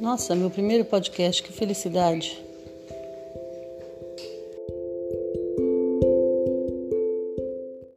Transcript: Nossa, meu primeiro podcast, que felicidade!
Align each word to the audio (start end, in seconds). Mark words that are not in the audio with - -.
Nossa, 0.00 0.34
meu 0.36 0.48
primeiro 0.48 0.84
podcast, 0.84 1.42
que 1.42 1.52
felicidade! 1.52 2.47